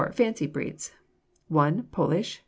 [0.13, 0.91] Fancy Breeds
[1.49, 1.89] 1.
[1.91, 2.39] Polish.